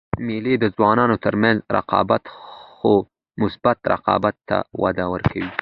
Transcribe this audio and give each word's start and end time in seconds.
مېلې 0.27 0.55
د 0.59 0.65
ځوانانو 0.75 1.15
تر 1.25 1.33
منځ 1.43 1.57
رقابت؛ 1.77 2.23
خو 2.77 2.93
مثبت 3.41 3.77
رقابت 3.93 4.35
ته 4.49 4.57
وده 4.83 5.05
ورکوي. 5.13 5.49